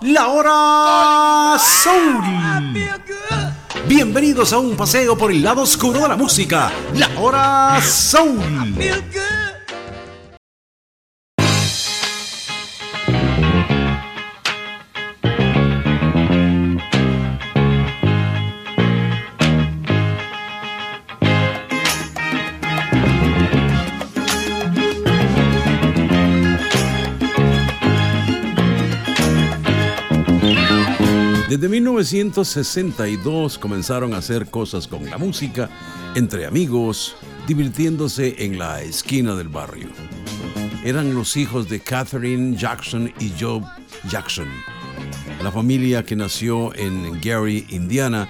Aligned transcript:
La 0.00 0.28
hora 0.28 1.58
soul. 1.58 2.24
Bienvenidos 3.86 4.54
a 4.54 4.58
un 4.58 4.76
paseo 4.76 5.16
por 5.18 5.30
el 5.30 5.42
lado 5.42 5.60
oscuro 5.60 6.00
de 6.00 6.08
la 6.08 6.16
música. 6.16 6.72
La 6.94 7.10
hora 7.20 7.82
soul. 7.82 8.40
Desde 31.54 31.68
1962 31.68 33.58
comenzaron 33.58 34.12
a 34.12 34.16
hacer 34.16 34.50
cosas 34.50 34.88
con 34.88 35.08
la 35.08 35.18
música, 35.18 35.70
entre 36.16 36.46
amigos, 36.46 37.14
divirtiéndose 37.46 38.44
en 38.44 38.58
la 38.58 38.82
esquina 38.82 39.36
del 39.36 39.50
barrio. 39.50 39.86
Eran 40.84 41.14
los 41.14 41.36
hijos 41.36 41.68
de 41.68 41.78
Catherine 41.78 42.56
Jackson 42.56 43.12
y 43.20 43.32
Joe 43.38 43.62
Jackson, 44.10 44.48
la 45.44 45.52
familia 45.52 46.04
que 46.04 46.16
nació 46.16 46.74
en 46.74 47.20
Gary, 47.20 47.64
Indiana, 47.68 48.28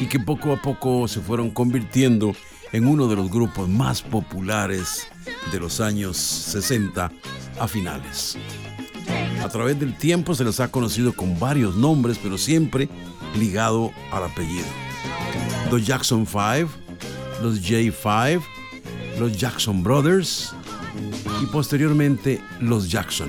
y 0.00 0.06
que 0.06 0.18
poco 0.18 0.54
a 0.54 0.62
poco 0.62 1.06
se 1.06 1.20
fueron 1.20 1.50
convirtiendo 1.50 2.34
en 2.72 2.86
uno 2.86 3.08
de 3.08 3.16
los 3.16 3.30
grupos 3.30 3.68
más 3.68 4.00
populares 4.00 5.06
de 5.52 5.60
los 5.60 5.82
años 5.82 6.16
60 6.16 7.12
a 7.60 7.68
finales. 7.68 8.38
A 9.44 9.48
través 9.50 9.78
del 9.78 9.94
tiempo 9.94 10.34
se 10.34 10.42
les 10.42 10.58
ha 10.60 10.68
conocido 10.70 11.12
con 11.12 11.38
varios 11.38 11.76
nombres, 11.76 12.18
pero 12.20 12.38
siempre 12.38 12.88
ligado 13.38 13.92
al 14.10 14.24
apellido. 14.24 14.64
Los 15.70 15.86
Jackson 15.86 16.26
5, 16.26 16.70
los 17.42 17.60
J5, 17.60 18.42
los 19.20 19.36
Jackson 19.36 19.82
Brothers 19.82 20.54
y 21.42 21.46
posteriormente 21.46 22.40
los 22.58 22.90
Jackson. 22.90 23.28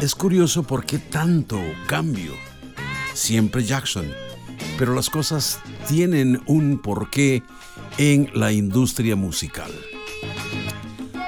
Es 0.00 0.16
curioso 0.16 0.64
por 0.64 0.84
qué 0.84 0.98
tanto 0.98 1.60
cambio. 1.86 2.32
Siempre 3.14 3.62
Jackson, 3.62 4.06
pero 4.78 4.96
las 4.96 5.08
cosas 5.08 5.60
tienen 5.86 6.42
un 6.46 6.82
porqué 6.82 7.44
en 7.98 8.28
la 8.34 8.50
industria 8.50 9.14
musical. 9.14 9.70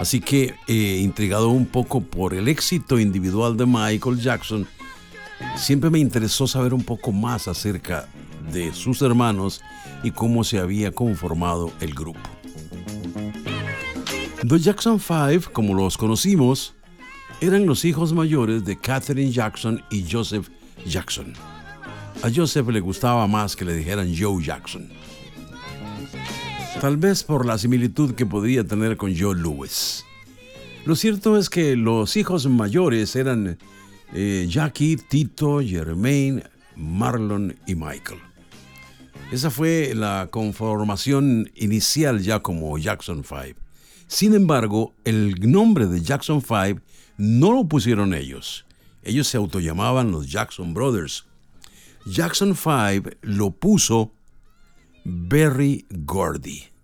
Así 0.05 0.21
que, 0.21 0.55
eh, 0.69 1.01
intrigado 1.03 1.49
un 1.49 1.65
poco 1.65 2.03
por 2.03 2.35
el 2.35 2.47
éxito 2.49 2.99
individual 2.99 3.57
de 3.57 3.65
Michael 3.65 4.21
Jackson, 4.21 4.67
siempre 5.57 5.89
me 5.89 5.99
interesó 5.99 6.47
saber 6.47 6.75
un 6.75 6.85
poco 6.85 7.11
más 7.11 7.49
acerca 7.49 8.07
de 8.53 8.75
sus 8.75 9.01
hermanos 9.01 9.63
y 10.03 10.11
cómo 10.11 10.45
se 10.45 10.59
había 10.59 10.93
conformado 10.93 11.73
el 11.81 11.95
grupo. 11.95 12.21
The 14.47 14.59
Jackson 14.59 15.01
Five, 15.01 15.45
como 15.55 15.73
los 15.73 15.97
conocimos, 15.97 16.75
eran 17.41 17.65
los 17.65 17.87
hijos 17.87 18.13
mayores 18.13 18.63
de 18.67 18.79
Katherine 18.79 19.33
Jackson 19.33 19.83
y 19.91 20.05
Joseph 20.07 20.51
Jackson. 20.85 21.33
A 22.23 22.29
Joseph 22.31 22.69
le 22.69 22.81
gustaba 22.81 23.27
más 23.27 23.57
que 23.57 23.65
le 23.65 23.75
dijeran 23.75 24.15
Joe 24.15 24.45
Jackson 24.45 24.91
tal 26.81 26.97
vez 26.97 27.23
por 27.23 27.47
la 27.47 27.59
similitud 27.59 28.15
que 28.15 28.27
podría 28.27 28.65
tener 28.65 28.97
con 28.97 29.17
Joe 29.17 29.35
Lewis. 29.35 30.05
Lo 30.85 30.97
cierto 30.97 31.37
es 31.39 31.49
que 31.49 31.77
los 31.77 32.17
hijos 32.17 32.47
mayores 32.47 33.17
eran 33.17 33.59
eh, 34.13 34.47
Jackie, 34.49 34.97
Tito, 34.97 35.61
Jermaine, 35.61 36.45
Marlon 36.77 37.57
y 37.67 37.75
Michael. 37.75 38.21
Esa 39.33 39.51
fue 39.51 39.93
la 39.95 40.29
conformación 40.31 41.51
inicial 41.55 42.21
ya 42.21 42.41
como 42.41 42.77
Jackson 42.79 43.25
5. 43.25 43.59
Sin 44.07 44.35
embargo, 44.35 44.95
el 45.05 45.51
nombre 45.51 45.87
de 45.87 46.03
Jackson 46.03 46.43
5 46.43 46.81
no 47.17 47.53
lo 47.53 47.65
pusieron 47.65 48.15
ellos. 48.15 48.67
Ellos 49.03 49.29
se 49.29 49.39
autollamaban 49.39 50.11
los 50.11 50.31
Jackson 50.31 50.75
Brothers. 50.75 51.25
Jackson 52.07 52.55
5 52.55 53.11
lo 53.23 53.51
puso 53.53 54.13
Berry 55.05 55.87
Gordy 55.91 56.75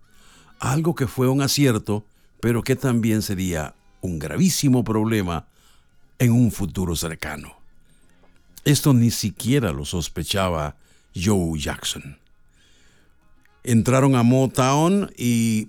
algo 0.61 0.95
que 0.95 1.09
fue 1.09 1.29
un 1.29 1.41
acierto, 1.41 2.05
pero 2.41 2.63
que 2.63 2.77
también 2.77 3.23
sería 3.23 3.75
un 4.03 4.19
gravísimo 4.19 4.85
problema 4.85 5.47
en 6.19 6.33
un 6.33 6.53
futuro 6.53 6.95
cercano. 6.95 7.57
Esto 8.65 8.93
ni 8.93 9.11
siquiera 9.11 9.73
lo 9.73 9.87
sospechaba 9.87 10.77
Joe 11.15 11.59
Jackson. 11.59 12.19
Entraron 13.65 14.15
a 14.15 14.23
Motown 14.23 15.11
y 15.17 15.69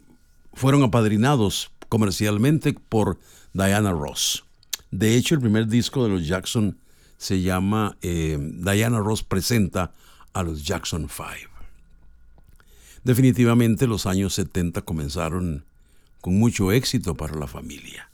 fueron 0.53 0.83
apadrinados 0.83 1.71
comercialmente 1.87 2.73
por 2.73 3.17
Diana 3.53 3.91
Ross. 3.91 4.43
De 4.91 5.15
hecho, 5.15 5.35
el 5.35 5.41
primer 5.41 5.67
disco 5.67 6.03
de 6.03 6.09
los 6.09 6.27
Jackson 6.27 6.77
se 7.17 7.41
llama 7.41 7.97
eh, 8.01 8.37
Diana 8.39 8.99
Ross 8.99 9.23
presenta 9.23 9.93
a 10.33 10.43
los 10.43 10.65
Jackson 10.65 11.07
Five. 11.07 11.50
Definitivamente 13.03 13.87
los 13.87 14.05
años 14.05 14.35
70 14.35 14.83
comenzaron 14.83 15.63
con 16.21 16.37
mucho 16.37 16.71
éxito 16.71 17.15
para 17.15 17.35
la 17.35 17.47
familia. 17.47 18.09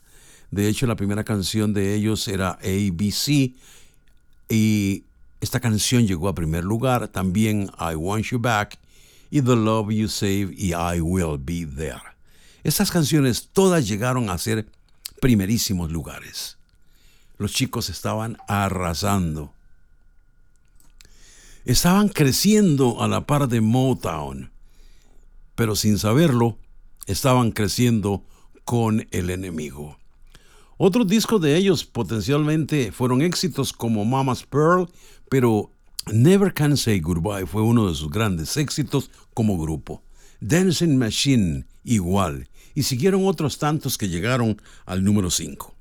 De 0.50 0.66
hecho, 0.66 0.86
la 0.86 0.96
primera 0.96 1.24
canción 1.24 1.74
de 1.74 1.94
ellos 1.94 2.26
era 2.26 2.52
ABC 2.62 3.52
y 4.48 5.04
esta 5.42 5.60
canción 5.60 6.06
llegó 6.06 6.28
a 6.28 6.34
primer 6.34 6.64
lugar. 6.64 7.08
También 7.08 7.70
I 7.78 7.94
Want 7.94 8.24
You 8.26 8.38
Back 8.38 8.78
y 9.30 9.42
The 9.42 9.56
Love 9.56 9.90
You 9.90 10.08
Save 10.08 10.54
y 10.56 10.72
I 10.72 11.00
Will 11.02 11.38
Be 11.38 11.66
There. 11.66 12.00
Estas 12.64 12.90
canciones 12.90 13.50
todas 13.52 13.86
llegaron 13.86 14.30
a 14.30 14.38
ser 14.38 14.66
primerísimos 15.20 15.92
lugares. 15.92 16.56
Los 17.36 17.52
chicos 17.52 17.90
estaban 17.90 18.38
arrasando. 18.48 19.52
Estaban 21.66 22.08
creciendo 22.08 23.02
a 23.02 23.08
la 23.08 23.26
par 23.26 23.48
de 23.48 23.60
Motown 23.60 24.50
pero 25.58 25.74
sin 25.74 25.98
saberlo, 25.98 26.56
estaban 27.08 27.50
creciendo 27.50 28.24
con 28.64 29.08
el 29.10 29.28
enemigo. 29.28 29.98
Otros 30.76 31.08
discos 31.08 31.40
de 31.40 31.56
ellos 31.56 31.84
potencialmente 31.84 32.92
fueron 32.92 33.22
éxitos 33.22 33.72
como 33.72 34.04
Mama's 34.04 34.44
Pearl, 34.44 34.88
pero 35.28 35.72
Never 36.12 36.54
Can 36.54 36.76
Say 36.76 37.00
Goodbye 37.00 37.48
fue 37.48 37.62
uno 37.62 37.88
de 37.88 37.96
sus 37.96 38.08
grandes 38.08 38.56
éxitos 38.56 39.10
como 39.34 39.58
grupo. 39.58 40.04
Dancing 40.38 40.96
Machine 40.96 41.66
igual, 41.82 42.48
y 42.76 42.84
siguieron 42.84 43.26
otros 43.26 43.58
tantos 43.58 43.98
que 43.98 44.08
llegaron 44.08 44.62
al 44.86 45.02
número 45.02 45.28
5. 45.28 45.74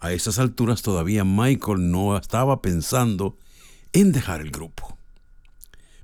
A 0.00 0.12
esas 0.12 0.38
alturas 0.38 0.82
todavía 0.82 1.24
Michael 1.24 1.90
no 1.90 2.14
estaba 2.14 2.60
pensando 2.60 3.38
en 3.94 4.12
dejar 4.12 4.42
el 4.42 4.50
grupo. 4.50 4.98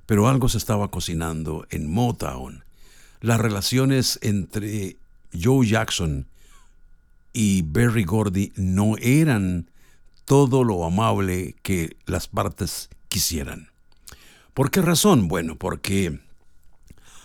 Pero 0.05 0.27
algo 0.27 0.49
se 0.49 0.57
estaba 0.57 0.89
cocinando 0.89 1.65
en 1.69 1.91
Motown 1.91 2.63
las 3.23 3.39
relaciones 3.39 4.19
entre 4.21 4.97
Joe 5.33 5.65
Jackson 5.65 6.27
y 7.31 7.61
Berry 7.61 8.03
Gordy 8.03 8.51
no 8.57 8.97
eran 8.97 9.71
todo 10.25 10.65
lo 10.65 10.83
amable 10.83 11.55
que 11.63 11.95
las 12.05 12.27
partes 12.27 12.89
quisieran. 13.07 13.69
¿Por 14.53 14.71
qué 14.71 14.81
razón? 14.81 15.29
Bueno, 15.29 15.55
porque 15.55 16.19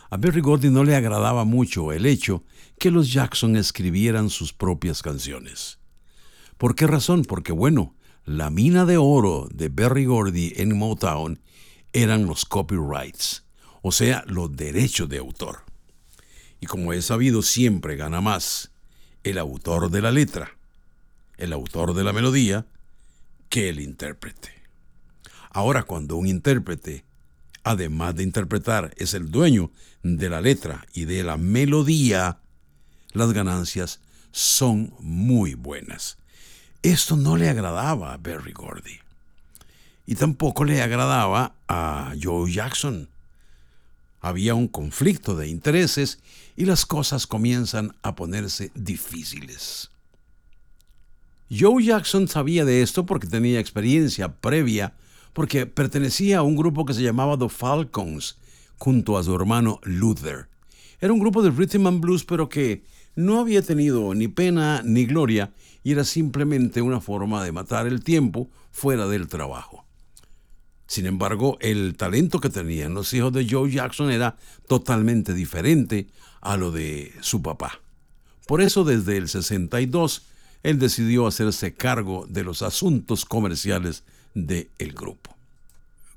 a 0.09 0.17
Berry 0.17 0.41
Gordy 0.41 0.71
no 0.71 0.85
le 0.85 0.95
agradaba 0.95 1.45
mucho 1.45 1.91
el 1.93 2.07
hecho 2.07 2.45
que 2.79 2.93
los 2.93 3.13
Jackson 3.13 3.57
escribieran 3.57 4.31
sus 4.31 4.53
propias 4.53 5.03
canciones. 5.03 5.81
¿Por 6.59 6.77
qué 6.77 6.87
razón? 6.87 7.25
Porque 7.25 7.51
bueno, 7.51 7.97
la 8.25 8.51
mina 8.51 8.85
de 8.85 8.99
oro 8.99 9.49
de 9.53 9.69
Berry 9.69 10.05
Gordy 10.05 10.53
en 10.57 10.79
Motown 10.79 11.41
eran 11.93 12.27
los 12.27 12.45
copyrights, 12.45 13.45
o 13.83 13.93
sea, 13.93 14.25
los 14.27 14.55
derechos 14.55 15.09
de 15.09 15.19
autor. 15.19 15.65
Y 16.61 16.67
como 16.67 16.93
he 16.93 17.03
sabido, 17.03 17.43
siempre 17.43 17.97
gana 17.97 18.21
más 18.21 18.71
el 19.25 19.39
autor 19.39 19.91
de 19.91 20.03
la 20.03 20.11
letra, 20.11 20.57
el 21.37 21.53
autor 21.53 21.95
de 21.95 22.05
la 22.05 22.13
melodía, 22.13 22.67
que 23.49 23.69
el 23.69 23.81
intérprete. 23.81 24.53
Ahora, 25.51 25.85
cuando 25.85 26.17
un 26.17 26.27
intérprete, 26.27 27.05
además 27.63 28.17
de 28.17 28.23
interpretar, 28.25 28.93
es 28.97 29.15
el 29.15 29.31
dueño 29.31 29.71
de 30.03 30.29
la 30.29 30.41
letra 30.41 30.87
y 30.93 31.05
de 31.05 31.23
la 31.25 31.37
melodía, 31.37 32.41
las 33.13 33.33
ganancias 33.33 34.01
son 34.31 34.95
muy 35.01 35.55
buenas. 35.55 36.19
Esto 36.83 37.17
no 37.17 37.37
le 37.37 37.49
agradaba 37.49 38.13
a 38.13 38.19
Berry 38.19 38.53
Gordy. 38.53 39.01
Y 40.09 40.15
tampoco 40.15 40.65
le 40.65 40.81
agradaba 40.81 41.55
a 41.69 42.15
Joe 42.19 42.51
Jackson, 42.51 43.11
había 44.23 44.55
un 44.55 44.67
conflicto 44.67 45.37
de 45.37 45.49
intereses 45.49 46.19
y 46.57 46.65
las 46.65 46.87
cosas 46.87 47.27
comienzan 47.27 47.95
a 48.01 48.15
ponerse 48.15 48.73
difíciles. 48.75 49.91
Joe 51.51 51.85
Jackson 51.85 52.27
sabía 52.27 52.65
de 52.65 52.81
esto 52.81 53.05
porque 53.05 53.27
tenía 53.27 53.61
experiencia 53.61 54.33
previa, 54.33 54.95
porque 55.35 55.67
pertenecía 55.67 56.39
a 56.39 56.43
un 56.43 56.57
grupo 56.57 56.87
que 56.87 56.95
se 56.95 57.03
llamaba 57.03 57.37
The 57.37 57.51
Falcons, 57.51 58.39
junto 58.79 59.19
a 59.19 59.23
su 59.23 59.35
hermano 59.35 59.79
Luther. 59.83 60.49
Era 61.03 61.13
un 61.13 61.21
grupo 61.21 61.43
de 61.43 61.51
rhythm 61.51 61.87
and 61.87 62.01
blues, 62.01 62.25
pero 62.25 62.49
que 62.49 62.83
no 63.15 63.41
había 63.41 63.61
tenido 63.61 64.15
ni 64.15 64.29
pena 64.29 64.81
ni 64.83 65.05
gloria 65.05 65.53
y 65.85 65.93
era 65.93 66.05
simplemente 66.05 66.81
una 66.81 67.03
forma 67.03 67.45
de 67.45 67.53
matar 67.53 67.87
el 67.87 68.03
tiempo 68.03 68.49
fuera 68.71 69.07
del 69.07 69.29
trabajo. 69.29 69.85
Sin 70.89 71.05
embargo, 71.05 71.59
el 71.61 71.95
talento 71.97 72.41
que 72.41 72.49
tenían 72.49 72.95
los 72.95 73.13
hijos 73.13 73.33
de 73.33 73.47
Joe 73.49 73.71
Jackson 73.71 74.11
era 74.11 74.37
totalmente 74.67 75.35
diferente 75.35 76.09
a 76.41 76.57
lo 76.57 76.71
de 76.71 77.13
su 77.21 77.43
papá. 77.43 77.81
Por 78.47 78.63
eso 78.63 78.85
desde 78.85 79.19
el 79.19 79.29
62 79.29 80.23
él 80.63 80.79
decidió 80.79 81.27
hacerse 81.27 81.75
cargo 81.75 82.27
de 82.29 82.43
los 82.43 82.63
asuntos 82.63 83.27
comerciales 83.27 84.03
del 84.35 84.95
grupo. 84.95 85.37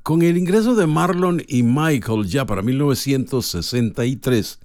Con 0.03 0.21
el 0.21 0.37
ingreso 0.37 0.73
de 0.73 0.87
Marlon 0.87 1.43
y 1.49 1.63
Michael 1.63 2.25
ya 2.27 2.45
para 2.45 2.61
1963, 2.61 4.59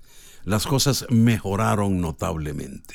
las 0.45 0.67
cosas 0.69 1.05
mejoraron 1.11 2.01
notablemente. 2.01 2.95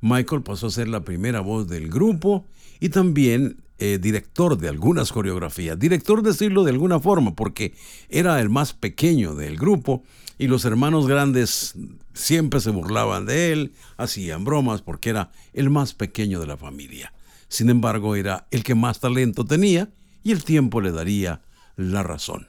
Michael 0.00 0.42
pasó 0.42 0.66
a 0.66 0.72
ser 0.72 0.88
la 0.88 1.04
primera 1.04 1.40
voz 1.40 1.68
del 1.68 1.88
grupo 1.88 2.44
y 2.80 2.88
también 2.88 3.56
eh, 3.78 3.98
director 4.00 4.58
de 4.58 4.68
algunas 4.68 5.12
coreografías. 5.12 5.78
Director 5.78 6.22
decirlo 6.22 6.64
de 6.64 6.72
alguna 6.72 6.98
forma, 7.00 7.34
porque 7.34 7.74
era 8.08 8.40
el 8.40 8.48
más 8.48 8.72
pequeño 8.72 9.34
del 9.34 9.56
grupo 9.56 10.02
y 10.38 10.48
los 10.48 10.64
hermanos 10.64 11.06
grandes 11.06 11.74
siempre 12.12 12.60
se 12.60 12.70
burlaban 12.70 13.26
de 13.26 13.52
él, 13.52 13.72
hacían 13.96 14.44
bromas 14.44 14.82
porque 14.82 15.10
era 15.10 15.30
el 15.52 15.70
más 15.70 15.94
pequeño 15.94 16.40
de 16.40 16.46
la 16.46 16.56
familia. 16.56 17.12
Sin 17.48 17.70
embargo, 17.70 18.16
era 18.16 18.46
el 18.50 18.62
que 18.62 18.74
más 18.74 19.00
talento 19.00 19.44
tenía 19.44 19.88
y 20.22 20.32
el 20.32 20.44
tiempo 20.44 20.80
le 20.80 20.92
daría 20.92 21.40
la 21.76 22.02
razón. 22.02 22.46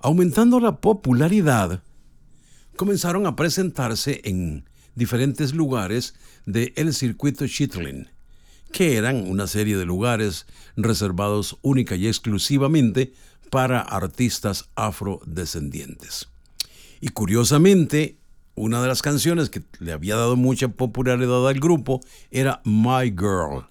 Aumentando 0.00 0.58
la 0.60 0.76
popularidad, 0.80 1.82
comenzaron 2.76 3.26
a 3.26 3.36
presentarse 3.36 4.20
en 4.24 4.64
diferentes 4.94 5.54
lugares 5.54 6.14
del 6.46 6.72
el 6.76 6.94
circuito 6.94 7.46
Chitlin, 7.46 8.08
que 8.72 8.96
eran 8.96 9.30
una 9.30 9.46
serie 9.46 9.76
de 9.76 9.84
lugares 9.84 10.46
reservados 10.76 11.58
única 11.62 11.94
y 11.94 12.08
exclusivamente 12.08 13.12
para 13.50 13.80
artistas 13.80 14.70
afrodescendientes. 14.74 16.28
Y 17.00 17.08
curiosamente, 17.08 18.16
una 18.54 18.82
de 18.82 18.88
las 18.88 19.02
canciones 19.02 19.50
que 19.50 19.62
le 19.78 19.92
había 19.92 20.16
dado 20.16 20.36
mucha 20.36 20.68
popularidad 20.68 21.46
al 21.46 21.60
grupo 21.60 22.00
era 22.30 22.62
My 22.64 23.10
Girl, 23.10 23.66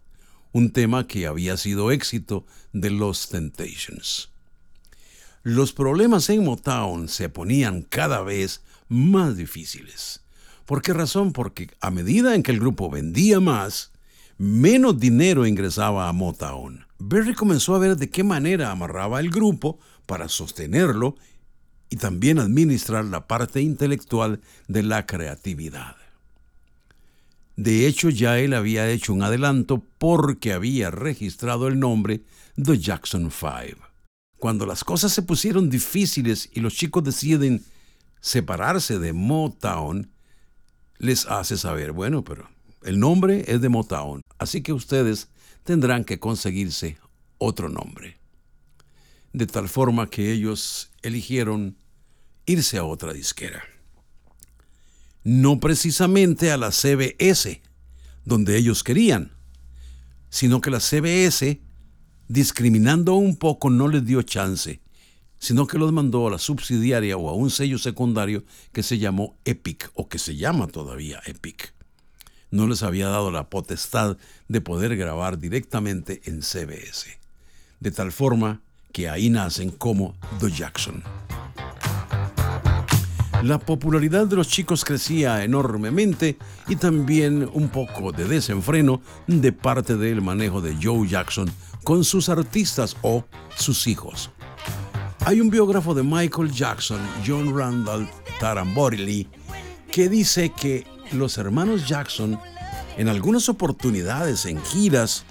un 0.52 0.72
tema 0.72 1.08
que 1.08 1.28
había 1.28 1.58
sido 1.58 1.92
éxito 1.92 2.46
de 2.74 2.92
los 2.92 3.30
Temptations. 3.30 4.30
Los 5.44 5.74
problemas 5.74 6.30
en 6.30 6.44
Motown 6.44 7.08
se 7.08 7.30
ponían 7.30 7.82
cada 7.82 8.22
vez 8.22 8.62
más 8.88 9.36
difíciles. 9.38 10.22
¿Por 10.66 10.82
qué 10.82 10.94
razón? 10.94 11.34
Porque 11.34 11.70
a 11.80 11.90
medida 11.90 12.36
en 12.36 12.44
que 12.44 12.52
el 12.52 12.60
grupo 12.60 12.90
vendía 12.90 13.40
más, 13.40 13.91
menos 14.38 15.00
dinero 15.00 15.46
ingresaba 15.46 16.08
a 16.08 16.14
Motown. 16.14 16.86
Berry 17.00 17.34
comenzó 17.34 17.76
a 17.76 17.80
ver 17.80 17.98
de 17.98 18.10
qué 18.10 18.24
manera 18.24 18.72
amarraba 18.72 19.20
el 19.20 19.30
grupo 19.30 19.80
para 20.06 20.30
sostenerlo 20.30 21.16
y 21.90 21.98
también 21.98 22.40
administrar 22.40 23.06
la 23.06 23.28
parte 23.28 23.62
intelectual 23.62 24.42
de 24.68 24.84
la 24.84 25.06
creatividad. 25.06 25.96
De 27.56 27.86
hecho, 27.86 28.10
ya 28.10 28.40
él 28.40 28.54
había 28.54 28.90
hecho 28.90 29.14
un 29.14 29.24
adelanto 29.24 29.84
porque 29.98 30.54
había 30.54 30.90
registrado 30.90 31.68
el 31.68 31.80
nombre 31.80 32.24
The 32.56 32.78
Jackson 32.78 33.30
Five. 33.30 33.78
Cuando 34.38 34.66
las 34.66 34.84
cosas 34.84 35.12
se 35.12 35.22
pusieron 35.22 35.70
difíciles 35.70 36.50
y 36.54 36.62
los 36.62 36.74
chicos 36.74 37.04
deciden 37.04 37.64
separarse 38.22 38.98
de 38.98 39.14
Motown, 39.14 40.10
les 40.98 41.26
hace 41.26 41.58
saber, 41.58 41.92
bueno, 41.92 42.24
pero 42.24 42.50
el 42.84 43.00
nombre 43.00 43.44
es 43.48 43.62
de 43.62 43.70
Motown, 43.70 44.22
así 44.40 44.62
que 44.62 44.74
ustedes 44.74 45.30
tendrán 45.64 46.04
que 46.04 46.20
conseguirse 46.20 46.98
otro 47.38 47.70
nombre. 47.70 48.18
De 49.34 49.46
tal 49.46 49.70
forma 49.70 50.10
que 50.10 50.32
ellos 50.32 50.92
eligieron 51.02 51.78
irse 52.46 52.78
a 52.78 52.84
otra 52.84 53.14
disquera. 53.14 53.64
No 55.24 55.60
precisamente 55.60 56.52
a 56.52 56.58
la 56.58 56.72
CBS, 56.72 57.62
donde 58.26 58.58
ellos 58.58 58.84
querían, 58.84 59.32
sino 60.30 60.60
que 60.60 60.72
la 60.72 60.80
CBS, 60.80 61.62
discriminando 62.28 63.14
un 63.14 63.36
poco, 63.36 63.70
no 63.70 63.88
les 63.88 64.06
dio 64.06 64.24
chance, 64.24 64.82
sino 65.38 65.68
que 65.68 65.78
los 65.78 65.92
mandó 65.92 66.28
a 66.28 66.32
la 66.32 66.40
subsidiaria 66.40 67.16
o 67.16 67.30
a 67.30 67.34
un 67.34 67.52
sello 67.52 67.78
secundario 67.78 68.44
que 68.72 68.82
se 68.82 68.98
llamó 68.98 69.38
Epic, 69.46 69.92
o 69.94 70.10
que 70.10 70.18
se 70.18 70.36
llama 70.36 70.68
todavía 70.68 71.22
Epic 71.26 71.76
no 72.52 72.68
les 72.68 72.84
había 72.84 73.08
dado 73.08 73.32
la 73.32 73.50
potestad 73.50 74.18
de 74.48 74.62
poder 74.62 74.96
grabar 74.96 75.40
directamente 75.40 76.22
en 76.26 76.42
CBS. 76.42 77.18
De 77.80 77.92
tal 77.92 78.12
forma 78.12 78.62
que 78.92 79.10
ahí 79.10 79.30
nacen 79.30 79.72
como 79.72 80.16
The 80.40 80.52
Jackson. 80.52 81.04
La 83.44 83.58
popularidad 83.58 84.28
de 84.28 84.36
los 84.36 84.48
chicos 84.50 84.86
crecía 84.86 85.44
enormemente 85.44 86.38
y 86.68 86.76
también 86.76 87.50
un 87.54 87.70
poco 87.70 88.12
de 88.12 88.26
desenfreno 88.26 89.02
de 89.26 89.52
parte 89.52 89.98
del 89.98 90.22
manejo 90.22 90.62
de 90.62 90.78
Joe 90.80 91.08
Jackson 91.08 91.52
con 91.84 92.04
sus 92.04 92.30
artistas 92.30 92.96
o 93.02 93.26
sus 93.56 93.88
hijos. 93.88 94.30
Hay 95.26 95.42
un 95.42 95.50
biógrafo 95.50 95.96
de 95.96 96.04
Michael 96.04 96.52
Jackson, 96.52 97.00
John 97.26 97.58
Randall 97.58 98.08
Taramborelli, 98.40 99.28
que 99.92 100.08
dice 100.08 100.52
que 100.52 100.86
los 101.14 101.38
hermanos 101.38 101.88
Jackson 101.88 102.40
en 102.98 103.10
algunas 103.10 103.50
oportunidades 103.50 104.46
en 104.46 104.62
giras 104.64 105.24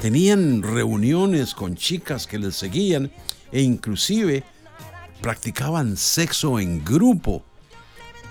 tenían 0.00 0.62
reuniones 0.62 1.54
con 1.54 1.76
chicas 1.76 2.26
que 2.26 2.38
les 2.38 2.56
seguían 2.56 3.10
e 3.50 3.62
inclusive 3.62 4.44
practicaban 5.20 5.96
sexo 5.96 6.58
en 6.58 6.84
grupo 6.84 7.44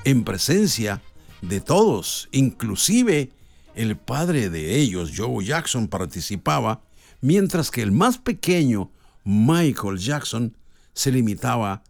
en 0.03 0.23
presencia 0.23 1.01
de 1.41 1.61
todos, 1.61 2.27
inclusive 2.31 3.31
el 3.75 3.97
padre 3.97 4.49
de 4.49 4.77
ellos, 4.77 5.11
Joe 5.15 5.43
Jackson, 5.43 5.87
participaba, 5.87 6.81
mientras 7.21 7.71
que 7.71 7.81
el 7.81 7.91
más 7.91 8.17
pequeño, 8.17 8.91
Michael 9.23 9.97
Jackson, 9.97 10.57
se 10.93 11.11
limitaba 11.11 11.83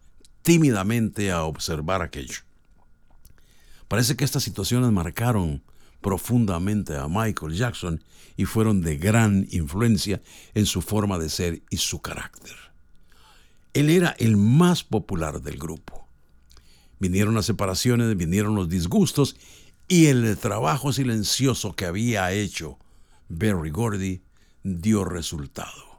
tímidamente 0.44 1.32
a 1.32 1.44
observar 1.44 2.02
aquello. 2.02 2.51
Parece 3.92 4.16
que 4.16 4.24
estas 4.24 4.44
situaciones 4.44 4.90
marcaron 4.94 5.64
profundamente 6.00 6.96
a 6.96 7.10
Michael 7.10 7.52
Jackson 7.52 8.02
y 8.38 8.46
fueron 8.46 8.80
de 8.80 8.96
gran 8.96 9.50
influencia 9.52 10.22
en 10.54 10.66
su 10.66 10.82
forma 10.82 11.20
de 11.20 11.28
ser 11.28 11.62
y 11.70 11.76
su 11.76 12.02
carácter. 12.02 12.56
Él 13.74 13.90
era 13.90 14.16
el 14.18 14.38
más 14.38 14.86
popular 14.86 15.42
del 15.42 15.58
grupo. 15.58 16.08
Vinieron 17.00 17.36
las 17.36 17.48
separaciones, 17.48 18.16
vinieron 18.16 18.56
los 18.56 18.70
disgustos 18.70 19.36
y 19.90 20.06
el 20.06 20.38
trabajo 20.38 20.94
silencioso 20.94 21.76
que 21.76 21.86
había 21.86 22.32
hecho 22.32 22.80
Berry 23.28 23.72
Gordy 23.72 24.22
dio 24.64 25.04
resultado. 25.04 25.91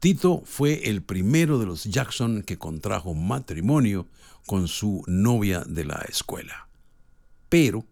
Tito 0.00 0.42
fue 0.46 0.88
el 0.88 1.02
primero 1.02 1.58
de 1.58 1.66
los 1.66 1.84
Jackson 1.84 2.42
que 2.42 2.56
contrajo 2.56 3.12
matrimonio 3.12 4.06
con 4.46 4.66
su 4.66 5.04
novia 5.06 5.62
de 5.66 5.84
la 5.84 6.06
escuela. 6.08 6.68
Pero, 7.50 7.84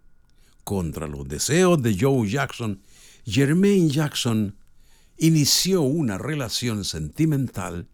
contra 0.65 1.07
los 1.07 1.29
deseos 1.29 1.83
de 1.83 1.99
Joe 2.01 2.27
Jackson, 2.27 2.81
Jermaine 3.27 3.91
Jackson 3.91 4.57
inició 5.19 5.83
una 5.83 6.17
relación 6.17 6.87
sentimental 6.87 7.89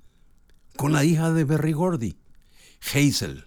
con 0.76 0.92
la 0.92 1.04
hija 1.04 1.32
de 1.32 1.42
Berry 1.42 1.72
Gordy, 1.72 2.16
Hazel. 2.94 3.46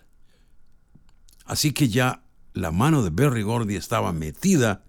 Así 1.46 1.72
que 1.72 1.88
ya 1.88 2.24
la 2.52 2.72
mano 2.72 3.04
de 3.04 3.10
Berry 3.10 3.44
Gordy 3.44 3.78
estaba 3.78 4.12
metida 4.12 4.84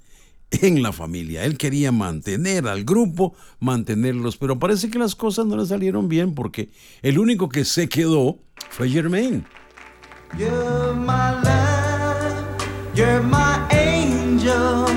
en 0.50 0.83
la 0.83 0.93
familia. 0.93 1.45
Él 1.45 1.59
quería 1.59 1.93
mantener 1.93 2.67
al 2.69 2.85
grupo, 2.85 3.35
mantenerlos, 3.61 4.37
pero 4.37 4.59
parece 4.59 4.90
que 4.90 4.99
las 4.99 5.14
cosas 5.14 5.47
no 5.47 5.57
le 5.57 5.67
salieron 5.67 6.09
bien 6.09 6.35
porque 6.35 6.71
el 7.02 7.19
único 7.19 7.49
que 7.49 7.64
se 7.64 7.88
quedó 7.88 8.38
fue 8.71 8.88
Germain. 8.88 9.45
You're 10.37 10.95
my 10.95 11.40
love, 11.43 12.45
you're 12.95 13.23
my 13.23 13.59
angel, 13.71 14.88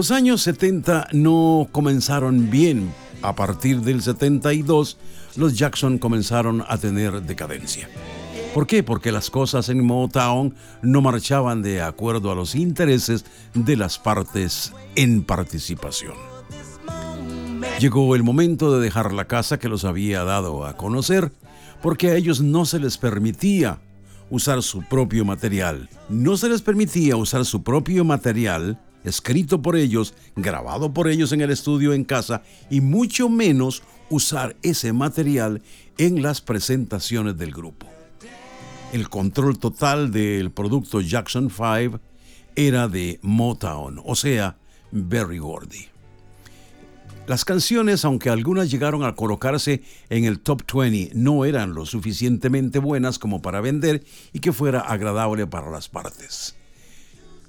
Los 0.00 0.12
años 0.12 0.40
70 0.40 1.08
no 1.12 1.68
comenzaron 1.72 2.48
bien. 2.48 2.90
A 3.20 3.34
partir 3.34 3.82
del 3.82 4.00
72, 4.00 4.96
los 5.36 5.58
Jackson 5.58 5.98
comenzaron 5.98 6.64
a 6.66 6.78
tener 6.78 7.20
decadencia. 7.20 7.86
¿Por 8.54 8.66
qué? 8.66 8.82
Porque 8.82 9.12
las 9.12 9.28
cosas 9.28 9.68
en 9.68 9.84
Motown 9.84 10.54
no 10.80 11.02
marchaban 11.02 11.60
de 11.60 11.82
acuerdo 11.82 12.30
a 12.32 12.34
los 12.34 12.54
intereses 12.54 13.26
de 13.52 13.76
las 13.76 13.98
partes 13.98 14.72
en 14.96 15.22
participación. 15.22 16.14
Llegó 17.78 18.16
el 18.16 18.22
momento 18.22 18.72
de 18.74 18.82
dejar 18.82 19.12
la 19.12 19.26
casa 19.26 19.58
que 19.58 19.68
los 19.68 19.84
había 19.84 20.24
dado 20.24 20.64
a 20.64 20.78
conocer, 20.78 21.30
porque 21.82 22.08
a 22.08 22.14
ellos 22.14 22.40
no 22.40 22.64
se 22.64 22.78
les 22.78 22.96
permitía 22.96 23.80
usar 24.30 24.62
su 24.62 24.82
propio 24.82 25.26
material. 25.26 25.90
No 26.08 26.38
se 26.38 26.48
les 26.48 26.62
permitía 26.62 27.16
usar 27.16 27.44
su 27.44 27.62
propio 27.62 28.02
material, 28.02 28.78
escrito 29.04 29.62
por 29.62 29.76
ellos, 29.76 30.14
grabado 30.36 30.92
por 30.92 31.08
ellos 31.08 31.32
en 31.32 31.40
el 31.40 31.50
estudio 31.50 31.92
en 31.92 32.04
casa, 32.04 32.42
y 32.70 32.80
mucho 32.80 33.28
menos 33.28 33.82
usar 34.08 34.56
ese 34.62 34.92
material 34.92 35.62
en 35.98 36.22
las 36.22 36.40
presentaciones 36.40 37.36
del 37.36 37.52
grupo 37.52 37.86
el 38.92 39.08
control 39.08 39.58
total 39.58 40.10
del 40.10 40.50
producto 40.50 41.00
Jackson 41.00 41.50
5 41.50 42.00
era 42.56 42.88
de 42.88 43.18
Motown, 43.22 44.00
o 44.04 44.14
sea, 44.14 44.56
Berry 44.90 45.38
Gordy. 45.38 45.86
Las 47.26 47.44
canciones, 47.44 48.04
aunque 48.04 48.28
algunas 48.28 48.70
llegaron 48.70 49.04
a 49.04 49.14
colocarse 49.14 49.82
en 50.08 50.24
el 50.24 50.40
top 50.40 50.62
20, 50.74 51.12
no 51.14 51.44
eran 51.44 51.74
lo 51.74 51.86
suficientemente 51.86 52.80
buenas 52.80 53.20
como 53.20 53.40
para 53.40 53.60
vender 53.60 54.04
y 54.32 54.40
que 54.40 54.52
fuera 54.52 54.80
agradable 54.80 55.46
para 55.46 55.70
las 55.70 55.88
partes. 55.88 56.56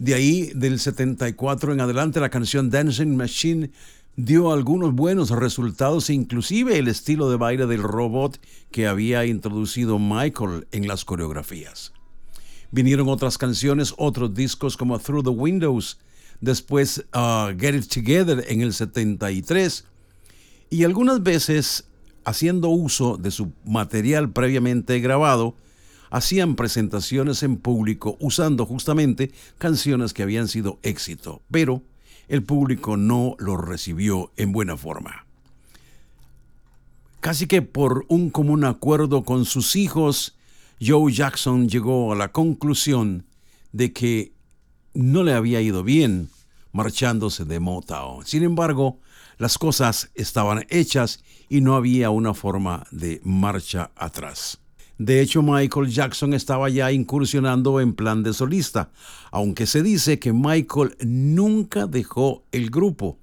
De 0.02 0.16
ahí, 0.16 0.50
del 0.56 0.80
74 0.80 1.74
en 1.74 1.80
adelante, 1.80 2.20
la 2.20 2.32
canción 2.32 2.72
Dancing 2.72 3.16
Machine 3.16 3.70
dio 4.16 4.52
algunos 4.52 4.96
buenos 4.96 5.30
resultados, 5.30 6.10
inclusive 6.10 6.80
el 6.80 6.88
estilo 6.88 7.30
de 7.30 7.38
baile 7.38 7.68
del 7.68 7.84
robot 7.84 8.40
que 8.72 8.88
había 8.88 9.28
introducido 9.28 10.00
Michael 10.00 10.66
en 10.72 10.88
las 10.88 11.06
coreografías. 11.06 11.94
Vinieron 12.72 13.10
otras 13.10 13.38
canciones, 13.38 13.94
otros 13.96 14.34
discos 14.34 14.76
como 14.76 14.98
Through 14.98 15.24
the 15.24 15.30
Windows, 15.30 16.00
después 16.40 17.06
uh, 17.14 17.56
Get 17.56 17.76
It 17.76 17.88
Together 17.88 18.44
en 18.48 18.62
el 18.62 18.74
73, 18.74 19.86
y 20.72 20.84
algunas 20.84 21.22
veces, 21.22 21.86
haciendo 22.26 22.70
uso 22.70 23.18
de 23.18 23.30
su 23.30 23.52
material 23.66 24.32
previamente 24.32 25.00
grabado, 25.00 25.56
hacían 26.12 26.56
presentaciones 26.56 27.42
en 27.42 27.58
público 27.58 28.18
usando 28.20 28.66
justamente 28.66 29.32
canciones 29.58 30.14
que 30.14 30.22
habían 30.22 30.48
sido 30.48 30.78
éxito, 30.84 31.42
pero 31.50 31.82
el 32.28 32.44
público 32.44 32.98
no 32.98 33.36
lo 33.40 33.58
recibió 33.58 34.32
en 34.38 34.52
buena 34.52 34.78
forma. 34.78 35.26
Casi 37.22 37.48
que 37.48 37.62
por 37.62 38.06
un 38.08 38.30
común 38.30 38.66
acuerdo 38.66 39.24
con 39.24 39.46
sus 39.46 39.76
hijos, 39.76 40.36
Joe 40.82 41.12
Jackson 41.12 41.70
llegó 41.70 42.12
a 42.12 42.16
la 42.16 42.32
conclusión 42.32 43.26
de 43.72 43.94
que 43.94 44.34
no 44.94 45.24
le 45.24 45.34
había 45.34 45.62
ido 45.62 45.84
bien 45.84 46.30
marchándose 46.72 47.46
de 47.46 47.60
Motown. 47.60 48.26
Sin 48.26 48.44
embargo, 48.44 49.00
las 49.38 49.58
cosas 49.58 50.10
estaban 50.16 50.66
hechas 50.70 51.24
y 51.48 51.62
no 51.62 51.76
había 51.76 52.10
una 52.10 52.34
forma 52.34 52.86
de 52.92 53.22
marcha 53.24 53.92
atrás. 53.96 54.61
De 55.04 55.20
hecho, 55.20 55.42
Michael 55.42 55.90
Jackson 55.90 56.36
estaba 56.36 56.70
ya 56.70 56.92
incursionando 56.92 57.82
en 57.82 57.94
plan 57.94 58.22
de 58.22 58.36
solista, 58.36 58.92
aunque 59.32 59.66
se 59.66 59.82
dice 59.82 60.20
que 60.20 60.32
Michael 60.32 60.96
nunca 61.04 61.88
dejó 61.88 62.44
el 62.52 62.70
grupo. 62.70 63.18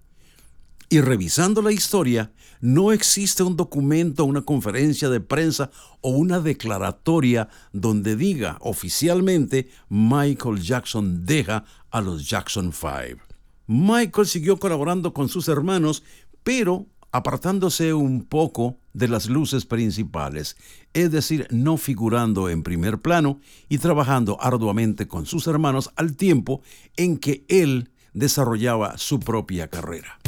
Y 0.88 1.00
revisando 1.00 1.62
la 1.62 1.70
historia, 1.70 2.32
no 2.61 2.90
existe 2.90 3.44
un 3.44 3.56
documento, 3.56 4.25
una 4.25 4.42
conferencia 4.42 5.08
de 5.08 5.20
prensa 5.20 5.70
o 6.00 6.11
una 6.11 6.40
declaratoria 6.40 7.49
donde 7.73 8.16
diga 8.16 8.58
oficialmente 8.61 9.68
Michael 9.88 10.61
Jackson 10.61 11.25
deja 11.25 11.64
a 11.92 12.00
los 12.00 12.28
Jackson 12.28 12.73
5. 12.73 13.23
Michael 13.68 14.26
siguió 14.26 14.58
colaborando 14.58 15.12
con 15.12 15.28
sus 15.28 15.47
hermanos, 15.47 16.02
pero 16.42 16.87
apartándose 17.12 17.95
un 17.95 18.25
poco 18.25 18.79
de 18.93 19.09
las 19.09 19.29
luces 19.29 19.65
principales, 19.65 20.57
es 20.93 21.11
decir, 21.11 21.47
no 21.50 21.77
figurando 21.77 22.49
en 22.49 22.62
primer 22.62 22.99
plano 22.99 23.41
y 23.69 23.79
trabajando 23.79 24.38
arduamente 24.41 25.07
con 25.09 25.27
sus 25.27 25.47
hermanos 25.47 25.91
al 25.97 26.17
tiempo 26.17 26.62
en 26.97 27.17
que 27.19 27.45
él 27.49 27.91
desarrollaba 28.12 28.99
su 28.99 29.21
propia 29.21 29.69
carrera. 29.69 30.19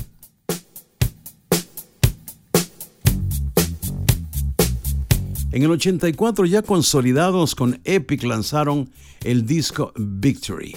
En 5.53 5.65
el 5.65 5.71
84, 5.73 6.47
ya 6.47 6.63
consolidados 6.63 7.57
con 7.57 7.81
Epic, 7.83 8.23
lanzaron 8.23 8.89
el 9.25 9.47
disco 9.47 9.93
Victory, 9.97 10.77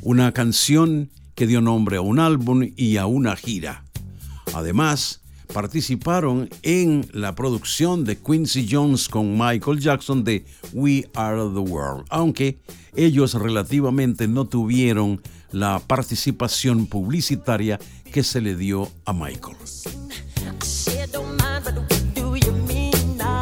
una 0.00 0.32
canción 0.32 1.10
que 1.34 1.46
dio 1.46 1.60
nombre 1.60 1.98
a 1.98 2.00
un 2.00 2.18
álbum 2.18 2.70
y 2.74 2.96
a 2.96 3.04
una 3.04 3.36
gira. 3.36 3.84
Además, 4.54 5.20
participaron 5.52 6.48
en 6.62 7.08
la 7.12 7.34
producción 7.34 8.04
de 8.04 8.16
Quincy 8.16 8.68
Jones 8.70 9.08
con 9.08 9.32
Michael 9.32 9.80
Jackson 9.80 10.24
de 10.24 10.44
We 10.72 11.08
Are 11.14 11.42
the 11.52 11.60
World, 11.60 12.04
aunque 12.10 12.60
ellos 12.94 13.34
relativamente 13.34 14.28
no 14.28 14.46
tuvieron 14.46 15.20
la 15.50 15.78
participación 15.78 16.86
publicitaria 16.86 17.78
que 18.12 18.22
se 18.22 18.40
le 18.40 18.56
dio 18.56 18.90
a 19.04 19.12
Michael. 19.12 19.56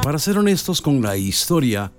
Para 0.03 0.19
ser 0.19 0.39
honestos 0.39 0.81
con 0.81 1.03
la 1.03 1.17
historia, 1.17 1.93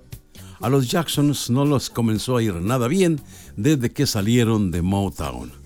a 0.60 0.68
los 0.68 0.90
Jacksons 0.90 1.50
no 1.50 1.64
los 1.64 1.90
comenzó 1.90 2.36
a 2.36 2.42
ir 2.42 2.54
nada 2.54 2.88
bien 2.88 3.20
desde 3.56 3.90
que 3.92 4.06
salieron 4.06 4.70
de 4.70 4.82
Motown. 4.82 5.57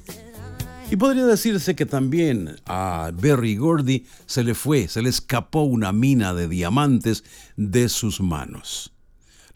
Y 0.93 0.97
podría 0.97 1.25
decirse 1.25 1.75
que 1.75 1.87
también 1.87 2.57
a 2.67 3.11
Berry 3.15 3.57
Gordy 3.57 4.05
se 4.27 4.45
le 4.45 4.55
fue, 4.55 4.89
se 4.89 5.01
le 5.01 5.09
escapó 5.09 5.63
una 5.63 5.91
mina 5.91 6.35
de 6.35 6.49
diamantes 6.49 7.25
de 7.57 7.89
sus 7.89 8.21
manos. 8.21 8.93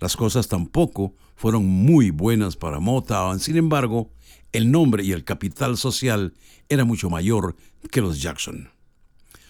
Las 0.00 0.16
cosas 0.16 0.48
tampoco 0.48 1.14
fueron 1.34 1.66
muy 1.66 2.08
buenas 2.08 2.56
para 2.56 2.80
Motown, 2.80 3.38
sin 3.38 3.58
embargo, 3.58 4.10
el 4.52 4.70
nombre 4.70 5.04
y 5.04 5.12
el 5.12 5.24
capital 5.24 5.76
social 5.76 6.32
era 6.70 6.86
mucho 6.86 7.10
mayor 7.10 7.54
que 7.90 8.00
los 8.00 8.22
Jackson. 8.22 8.70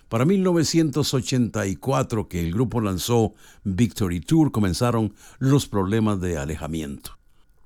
Para 0.09 0.25
1984, 0.25 2.26
que 2.26 2.40
el 2.40 2.52
grupo 2.52 2.81
lanzó 2.81 3.35
Victory 3.62 4.19
Tour, 4.19 4.50
comenzaron 4.50 5.14
los 5.38 5.69
problemas 5.69 6.21
de 6.21 6.37
alejamiento. 6.37 7.16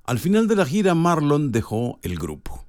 Al 0.05 0.19
final 0.19 0.47
de 0.47 0.57
la 0.57 0.67
gira, 0.67 0.95
Marlon 0.95 1.53
dejó 1.53 1.99
el 2.03 2.19
grupo. 2.19 2.67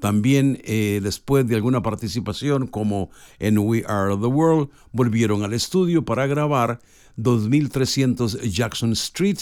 También 0.00 0.60
eh, 0.64 1.00
después 1.02 1.46
de 1.48 1.56
alguna 1.56 1.82
participación 1.82 2.68
como 2.68 3.10
en 3.38 3.58
We 3.58 3.84
Are 3.86 4.16
the 4.16 4.26
World, 4.26 4.70
volvieron 4.92 5.42
al 5.42 5.52
estudio 5.52 6.04
para 6.04 6.26
grabar 6.26 6.80
2300 7.16 8.42
Jackson 8.42 8.92
Street, 8.92 9.38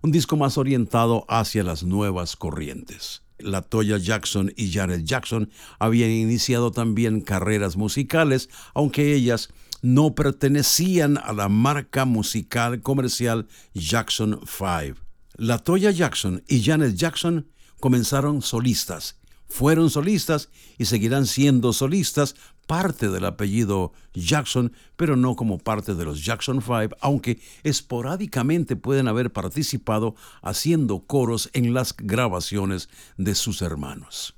un 0.00 0.10
disco 0.10 0.36
más 0.36 0.56
orientado 0.56 1.26
hacia 1.28 1.62
las 1.62 1.82
nuevas 1.82 2.36
corrientes. 2.36 3.22
La 3.38 3.62
Toya 3.62 3.98
Jackson 3.98 4.52
y 4.56 4.72
Janet 4.72 5.04
Jackson 5.04 5.50
habían 5.78 6.10
iniciado 6.10 6.72
también 6.72 7.20
carreras 7.20 7.76
musicales, 7.76 8.48
aunque 8.74 9.14
ellas 9.14 9.50
no 9.82 10.14
pertenecían 10.14 11.18
a 11.18 11.32
la 11.32 11.48
marca 11.48 12.04
musical 12.04 12.80
comercial 12.80 13.46
Jackson 13.74 14.40
5. 14.44 14.98
La 15.36 15.58
Toya 15.58 15.90
Jackson 15.90 16.42
y 16.48 16.64
Janet 16.64 16.96
Jackson 16.96 17.46
comenzaron 17.78 18.42
solistas 18.42 19.17
fueron 19.48 19.90
solistas 19.90 20.50
y 20.76 20.84
seguirán 20.84 21.26
siendo 21.26 21.72
solistas, 21.72 22.36
parte 22.66 23.08
del 23.08 23.24
apellido 23.24 23.92
Jackson, 24.12 24.72
pero 24.96 25.16
no 25.16 25.36
como 25.36 25.58
parte 25.58 25.94
de 25.94 26.04
los 26.04 26.24
Jackson 26.24 26.60
Five, 26.60 26.90
aunque 27.00 27.40
esporádicamente 27.64 28.76
pueden 28.76 29.08
haber 29.08 29.32
participado 29.32 30.14
haciendo 30.42 31.00
coros 31.00 31.48
en 31.54 31.72
las 31.72 31.96
grabaciones 31.96 32.90
de 33.16 33.34
sus 33.34 33.62
hermanos. 33.62 34.34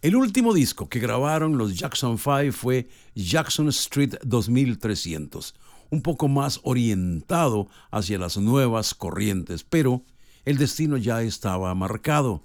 El 0.00 0.16
último 0.16 0.52
disco 0.52 0.88
que 0.88 1.00
grabaron 1.00 1.56
los 1.56 1.78
Jackson 1.78 2.18
Five 2.18 2.52
fue 2.52 2.88
Jackson 3.14 3.68
Street 3.68 4.14
2300, 4.22 5.54
un 5.90 6.02
poco 6.02 6.28
más 6.28 6.60
orientado 6.62 7.68
hacia 7.90 8.18
las 8.18 8.36
nuevas 8.36 8.94
corrientes, 8.94 9.64
pero 9.64 10.02
el 10.44 10.58
destino 10.58 10.96
ya 10.96 11.22
estaba 11.22 11.74
marcado. 11.74 12.42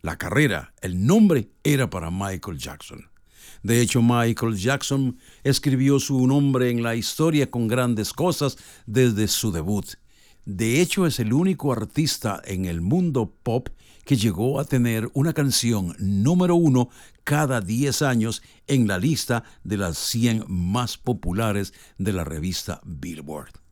La 0.00 0.16
carrera, 0.16 0.74
el 0.80 1.06
nombre 1.06 1.50
era 1.64 1.90
para 1.90 2.10
Michael 2.12 2.56
Jackson. 2.56 3.10
De 3.64 3.80
hecho, 3.80 4.00
Michael 4.00 4.56
Jackson 4.56 5.18
escribió 5.42 5.98
su 5.98 6.24
nombre 6.26 6.70
en 6.70 6.84
la 6.84 6.94
historia 6.94 7.50
con 7.50 7.66
grandes 7.66 8.12
cosas 8.12 8.56
desde 8.86 9.26
su 9.26 9.50
debut. 9.50 9.86
De 10.44 10.80
hecho, 10.80 11.04
es 11.04 11.18
el 11.18 11.32
único 11.32 11.72
artista 11.72 12.40
en 12.44 12.64
el 12.66 12.80
mundo 12.80 13.34
pop 13.42 13.68
que 14.04 14.16
llegó 14.16 14.60
a 14.60 14.64
tener 14.64 15.10
una 15.14 15.32
canción 15.32 15.96
número 15.98 16.54
uno 16.54 16.90
cada 17.24 17.60
10 17.60 18.02
años 18.02 18.42
en 18.68 18.86
la 18.86 18.98
lista 18.98 19.42
de 19.64 19.78
las 19.78 19.98
100 19.98 20.44
más 20.48 20.96
populares 20.96 21.74
de 21.98 22.12
la 22.12 22.22
revista 22.22 22.80
Billboard. 22.84 23.67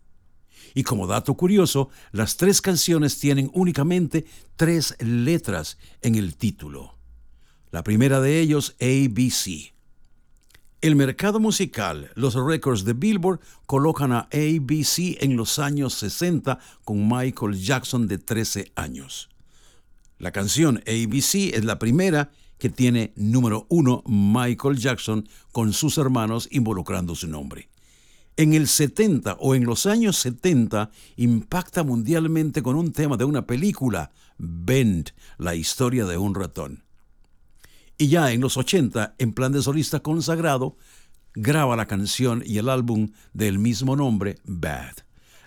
Y 0.75 0.83
como 0.83 1.07
dato 1.07 1.35
curioso, 1.35 1.89
las 2.13 2.37
tres 2.37 2.61
canciones 2.61 3.19
tienen 3.19 3.51
únicamente 3.55 4.27
tres 4.57 4.97
letras 5.01 5.79
en 6.03 6.15
el 6.15 6.37
título. 6.37 6.97
La 7.71 7.83
primera 7.83 8.21
de 8.21 8.41
ellos, 8.41 8.77
ABC. 8.81 9.73
El 10.83 10.95
mercado 10.95 11.41
musical, 11.41 12.11
los 12.15 12.35
récords 12.35 12.85
de 12.85 12.93
Billboard 12.93 13.41
colocan 13.67 14.13
a 14.13 14.29
ABC 14.33 15.17
en 15.21 15.37
los 15.37 15.59
años 15.59 15.95
60 15.95 16.59
con 16.85 17.09
Michael 17.09 17.59
Jackson 17.59 18.07
de 18.07 18.19
13 18.19 18.73
años. 18.77 19.29
La 20.19 20.33
canción 20.33 20.83
ABC 20.87 21.55
es 21.55 21.65
la 21.65 21.79
primera 21.79 22.31
que 22.59 22.71
tiene 22.71 23.13
número 23.17 23.67
uno 23.69 24.03
Michael 24.07 24.79
Jackson 24.79 25.29
con 25.53 25.73
sus 25.73 25.99
hermanos 25.99 26.49
involucrando 26.51 27.15
su 27.15 27.27
nombre. 27.27 27.69
En 28.39 28.53
el 28.53 28.69
70 28.69 29.39
o 29.41 29.55
en 29.55 29.65
los 29.65 29.87
años 29.87 30.17
70 30.19 30.91
impacta 31.17 31.83
mundialmente 31.83 32.63
con 32.63 32.77
un 32.77 32.93
tema 32.93 33.17
de 33.17 33.25
una 33.25 33.47
película, 33.47 34.13
Bend, 34.37 35.13
la 35.39 35.55
historia 35.55 36.05
de 36.05 36.19
un 36.19 36.35
ratón. 36.35 36.85
Y 37.97 38.09
ya 38.09 38.33
en 38.33 38.43
los 38.43 38.59
80, 38.59 39.15
en 39.17 39.33
plan 39.33 39.53
de 39.53 39.63
solista 39.63 40.01
consagrado, 40.01 40.77
graba 41.35 41.77
la 41.77 41.87
canción 41.87 42.43
y 42.45 42.59
el 42.59 42.69
álbum 42.69 43.13
del 43.33 43.59
mismo 43.59 43.97
nombre, 43.97 44.37
Bad. 44.45 44.97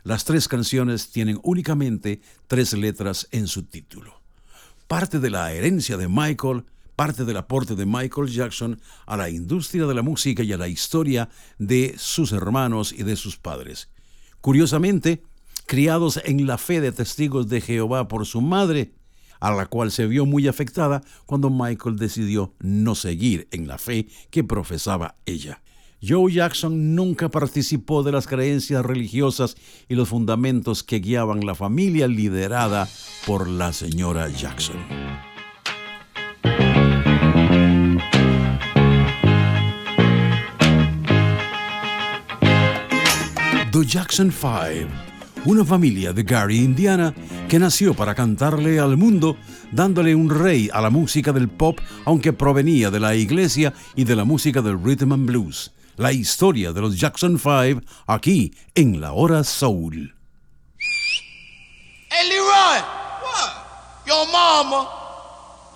Las 0.03 0.25
tres 0.25 0.48
canciones 0.48 1.12
tienen 1.12 1.39
únicamente 1.43 2.22
tres 2.48 2.74
letras 2.74 3.27
en 3.29 3.46
su 3.46 3.63
título. 3.63 4.24
Parte 4.88 5.19
de 5.19 5.29
la 5.29 5.53
herencia 5.53 5.96
de 5.96 6.08
Michael, 6.08 6.65
parte 7.00 7.24
del 7.24 7.38
aporte 7.38 7.75
de 7.75 7.86
Michael 7.86 8.27
Jackson 8.27 8.77
a 9.06 9.15
la 9.15 9.29
industria 9.29 9.86
de 9.86 9.94
la 9.94 10.01
música 10.01 10.44
y 10.44 10.51
a 10.51 10.58
la 10.58 10.68
historia 10.68 11.29
de 11.58 11.96
sus 11.98 12.34
hermanos 12.34 12.91
y 12.91 13.03
de 13.03 13.15
sus 13.15 13.38
padres. 13.38 13.89
Curiosamente, 14.41 15.24
criados 15.65 16.20
en 16.25 16.46
la 16.46 16.58
fe 16.58 16.82
de 16.82 16.91
testigos 16.91 17.48
de 17.48 17.62
Jehová 17.62 18.10
por 18.10 18.25
su 18.25 18.41
madre, 18.41 18.91
a 19.39 19.51
la 19.51 19.68
cual 19.68 19.91
se 19.91 20.08
vio 20.08 20.25
muy 20.25 20.50
afectada 20.50 21.01
cuando 21.25 21.50
Michael 21.50 21.96
decidió 21.96 22.53
no 22.60 22.96
seguir 22.96 23.48
en 23.51 23.70
la 23.70 23.77
fe 23.77 24.10
que 24.29 24.44
profesaba 24.44 25.15
ella. 25.25 25.62
Joe 26.06 26.34
Jackson 26.34 26.96
nunca 26.96 27.29
participó 27.29 28.03
de 28.03 28.12
las 28.12 28.27
creencias 28.27 28.86
religiosas 28.86 29.56
y 29.88 29.96
los 29.96 30.10
fundamentos 30.10 30.84
que 30.84 31.00
guiaban 31.00 31.46
la 31.46 31.56
familia 31.56 32.10
liderada 32.10 32.89
por 33.25 33.48
la 33.48 33.72
señora 33.72 34.27
Jackson. 34.27 35.28
The 43.79 43.86
Jackson 43.86 44.29
Five 44.29 44.89
una 45.45 45.63
familia 45.63 46.12
de 46.12 46.24
Gary, 46.24 46.57
Indiana, 46.57 47.13
que 47.48 47.59
nació 47.59 47.93
para 47.93 48.13
cantarle 48.13 48.77
al 48.77 48.98
mundo, 48.98 49.38
dándole 49.71 50.13
un 50.15 50.29
rey 50.29 50.69
a 50.74 50.81
la 50.81 50.89
música 50.89 51.31
del 51.31 51.48
pop, 51.48 51.79
aunque 52.03 52.33
provenía 52.33 52.91
de 52.91 53.00
la 53.00 53.15
iglesia 53.15 53.74
y 53.95 54.03
de 54.03 54.17
la 54.17 54.25
música 54.25 54.62
del 54.62 54.83
rhythm 54.83 55.13
and 55.13 55.25
blues. 55.27 55.71
La 55.95 56.12
historia 56.12 56.74
de 56.74 56.81
los 56.81 57.00
Jackson 57.00 57.39
Five 57.39 57.81
aquí 58.05 58.53
en 58.75 59.00
la 59.00 59.13
hora 59.13 59.45
soul. 59.45 60.13
Your 64.05 64.25
mama, 64.33 64.99